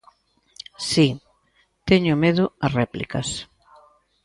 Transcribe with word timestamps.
Si, 0.89 1.07
teño 1.89 2.13
medo 2.23 2.45
a 2.65 2.67
réplicas. 2.79 3.29